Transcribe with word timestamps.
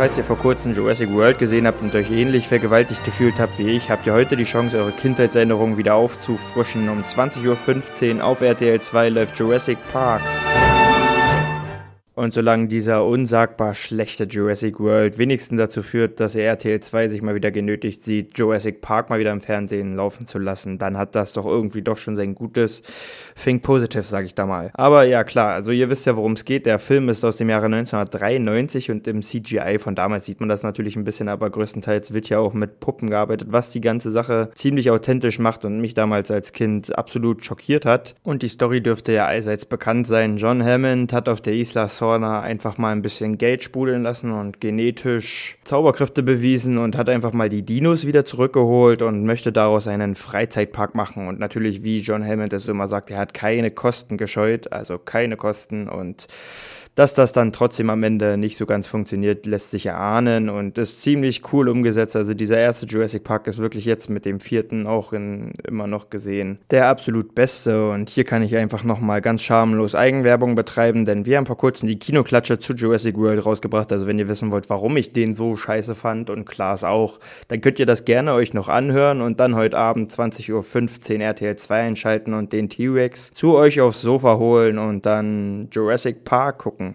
Falls 0.00 0.16
ihr 0.16 0.24
vor 0.24 0.38
kurzem 0.38 0.72
Jurassic 0.72 1.12
World 1.12 1.38
gesehen 1.38 1.66
habt 1.66 1.82
und 1.82 1.94
euch 1.94 2.10
ähnlich 2.10 2.48
vergewaltigt 2.48 3.04
gefühlt 3.04 3.38
habt 3.38 3.58
wie 3.58 3.68
ich, 3.68 3.90
habt 3.90 4.06
ihr 4.06 4.14
heute 4.14 4.34
die 4.34 4.44
Chance, 4.44 4.78
eure 4.78 4.92
Kindheitserinnerungen 4.92 5.76
wieder 5.76 5.94
aufzufrischen. 5.94 6.88
Um 6.88 7.02
20.15 7.02 8.16
Uhr 8.16 8.24
auf 8.24 8.40
RTL 8.40 8.80
2 8.80 9.10
läuft 9.10 9.38
Jurassic 9.38 9.76
Park. 9.92 10.22
Und 12.14 12.34
solange 12.34 12.66
dieser 12.66 13.04
unsagbar 13.04 13.74
schlechte 13.74 14.24
Jurassic 14.24 14.80
World 14.80 15.16
wenigstens 15.16 15.58
dazu 15.58 15.82
führt, 15.82 16.18
dass 16.18 16.34
RTL 16.34 16.80
2 16.80 17.08
sich 17.08 17.22
mal 17.22 17.34
wieder 17.34 17.50
genötigt 17.50 18.02
sieht, 18.02 18.36
Jurassic 18.36 18.80
Park 18.80 19.10
mal 19.10 19.20
wieder 19.20 19.32
im 19.32 19.40
Fernsehen 19.40 19.96
laufen 19.96 20.26
zu 20.26 20.38
lassen, 20.38 20.76
dann 20.76 20.98
hat 20.98 21.14
das 21.14 21.32
doch 21.32 21.46
irgendwie 21.46 21.82
doch 21.82 21.96
schon 21.96 22.16
sein 22.16 22.34
gutes 22.34 22.82
Think 23.42 23.62
Positive, 23.62 24.02
sage 24.02 24.26
ich 24.26 24.34
da 24.34 24.44
mal. 24.44 24.70
Aber 24.74 25.04
ja, 25.04 25.24
klar, 25.24 25.52
also 25.52 25.70
ihr 25.70 25.88
wisst 25.88 26.04
ja, 26.04 26.16
worum 26.16 26.32
es 26.32 26.44
geht. 26.44 26.66
Der 26.66 26.78
Film 26.78 27.08
ist 27.08 27.24
aus 27.24 27.36
dem 27.36 27.48
Jahre 27.48 27.66
1993 27.66 28.90
und 28.90 29.06
im 29.06 29.22
CGI 29.22 29.78
von 29.78 29.94
damals 29.94 30.26
sieht 30.26 30.40
man 30.40 30.48
das 30.48 30.62
natürlich 30.62 30.96
ein 30.96 31.04
bisschen, 31.04 31.28
aber 31.28 31.48
größtenteils 31.48 32.12
wird 32.12 32.28
ja 32.28 32.38
auch 32.38 32.52
mit 32.52 32.80
Puppen 32.80 33.08
gearbeitet, 33.08 33.48
was 33.50 33.70
die 33.70 33.80
ganze 33.80 34.10
Sache 34.10 34.50
ziemlich 34.54 34.90
authentisch 34.90 35.38
macht 35.38 35.64
und 35.64 35.80
mich 35.80 35.94
damals 35.94 36.30
als 36.30 36.52
Kind 36.52 36.96
absolut 36.98 37.44
schockiert 37.44 37.86
hat. 37.86 38.14
Und 38.24 38.42
die 38.42 38.48
Story 38.48 38.82
dürfte 38.82 39.12
ja 39.12 39.26
allseits 39.26 39.64
bekannt 39.64 40.06
sein. 40.06 40.36
John 40.36 40.62
Hammond 40.62 41.12
hat 41.14 41.28
auf 41.28 41.40
der 41.40 41.54
Isla 41.54 41.88
Saw 41.88 42.09
Corner 42.10 42.42
einfach 42.42 42.76
mal 42.76 42.90
ein 42.90 43.02
bisschen 43.02 43.38
Geld 43.38 43.62
sprudeln 43.62 44.02
lassen 44.02 44.32
und 44.32 44.60
genetisch 44.60 45.58
Zauberkräfte 45.62 46.24
bewiesen 46.24 46.76
und 46.76 46.96
hat 46.96 47.08
einfach 47.08 47.32
mal 47.32 47.48
die 47.48 47.62
Dinos 47.62 48.04
wieder 48.04 48.24
zurückgeholt 48.24 49.02
und 49.02 49.24
möchte 49.24 49.52
daraus 49.52 49.86
einen 49.86 50.16
Freizeitpark 50.16 50.96
machen. 50.96 51.28
Und 51.28 51.38
natürlich, 51.38 51.84
wie 51.84 52.00
John 52.00 52.26
Hammond 52.26 52.52
es 52.52 52.66
immer 52.66 52.88
sagt, 52.88 53.12
er 53.12 53.18
hat 53.18 53.32
keine 53.32 53.70
Kosten 53.70 54.16
gescheut, 54.16 54.72
also 54.72 54.98
keine 54.98 55.36
Kosten 55.36 55.88
und 55.88 56.26
dass 56.96 57.14
das 57.14 57.32
dann 57.32 57.52
trotzdem 57.52 57.88
am 57.88 58.02
Ende 58.02 58.36
nicht 58.36 58.56
so 58.56 58.66
ganz 58.66 58.88
funktioniert, 58.88 59.46
lässt 59.46 59.70
sich 59.70 59.86
erahnen 59.86 60.50
und 60.50 60.76
ist 60.76 61.00
ziemlich 61.00 61.42
cool 61.52 61.68
umgesetzt. 61.68 62.16
Also 62.16 62.34
dieser 62.34 62.58
erste 62.58 62.84
Jurassic 62.84 63.22
Park 63.22 63.46
ist 63.46 63.58
wirklich 63.58 63.84
jetzt 63.84 64.10
mit 64.10 64.24
dem 64.24 64.40
vierten 64.40 64.88
auch 64.88 65.12
in, 65.12 65.52
immer 65.66 65.86
noch 65.86 66.10
gesehen 66.10 66.58
der 66.70 66.88
absolut 66.88 67.34
beste 67.34 67.90
und 67.90 68.10
hier 68.10 68.24
kann 68.24 68.42
ich 68.42 68.56
einfach 68.56 68.84
nochmal 68.84 69.20
ganz 69.20 69.42
schamlos 69.42 69.94
Eigenwerbung 69.94 70.54
betreiben, 70.54 71.04
denn 71.04 71.26
wir 71.26 71.36
haben 71.36 71.46
vor 71.46 71.56
kurzem 71.56 71.88
die 71.90 71.98
Kinoklatsche 71.98 72.58
zu 72.60 72.72
Jurassic 72.72 73.16
World 73.18 73.44
rausgebracht. 73.44 73.90
Also 73.92 74.06
wenn 74.06 74.18
ihr 74.18 74.28
wissen 74.28 74.52
wollt, 74.52 74.70
warum 74.70 74.96
ich 74.96 75.12
den 75.12 75.34
so 75.34 75.56
scheiße 75.56 75.94
fand 75.94 76.30
und 76.30 76.44
Klaas 76.44 76.84
auch, 76.84 77.18
dann 77.48 77.60
könnt 77.60 77.78
ihr 77.78 77.86
das 77.86 78.04
gerne 78.04 78.32
euch 78.32 78.54
noch 78.54 78.68
anhören 78.68 79.20
und 79.20 79.40
dann 79.40 79.56
heute 79.56 79.76
Abend 79.76 80.08
20.15 80.08 81.16
Uhr 81.16 81.20
RTL 81.20 81.56
2 81.56 81.80
einschalten 81.80 82.34
und 82.34 82.52
den 82.52 82.68
T-Rex 82.68 83.32
zu 83.32 83.56
euch 83.56 83.80
aufs 83.80 84.02
Sofa 84.02 84.36
holen 84.36 84.78
und 84.78 85.04
dann 85.04 85.68
Jurassic 85.72 86.24
Park 86.24 86.58
gucken. 86.58 86.94